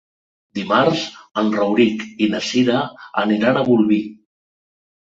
Dimarts 0.59 1.03
en 1.41 1.53
Rauric 1.57 2.03
i 2.09 2.31
na 2.33 2.43
Cira 2.49 2.81
aniran 3.27 3.63
a 3.63 3.67
Bolvir. 3.71 4.05